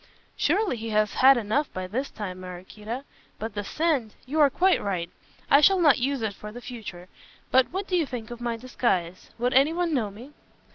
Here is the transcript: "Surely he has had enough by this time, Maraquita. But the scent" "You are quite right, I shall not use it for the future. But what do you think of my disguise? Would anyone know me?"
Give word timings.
"Surely 0.35 0.77
he 0.77 0.89
has 0.89 1.13
had 1.13 1.37
enough 1.37 1.71
by 1.73 1.85
this 1.85 2.09
time, 2.09 2.39
Maraquita. 2.39 3.03
But 3.37 3.53
the 3.53 3.63
scent" 3.63 4.15
"You 4.25 4.39
are 4.39 4.49
quite 4.49 4.81
right, 4.81 5.11
I 5.47 5.61
shall 5.61 5.77
not 5.79 5.99
use 5.99 6.23
it 6.23 6.33
for 6.33 6.51
the 6.51 6.59
future. 6.59 7.07
But 7.51 7.69
what 7.71 7.85
do 7.85 7.95
you 7.95 8.07
think 8.07 8.31
of 8.31 8.41
my 8.41 8.57
disguise? 8.57 9.29
Would 9.37 9.53
anyone 9.53 9.93
know 9.93 10.09
me?" 10.09 10.31